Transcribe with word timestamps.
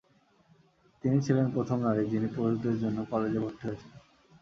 তিনি 1.03 1.17
ছিলেন 1.21 1.45
প্রথম 1.51 1.77
নারী, 1.79 2.03
যিনি 2.05 2.27
পুরুষদের 2.35 2.75
জন্য 2.79 2.97
কলেজে 3.09 3.39
ভর্তি 3.39 3.63
হয়েছিলেন। 3.67 3.99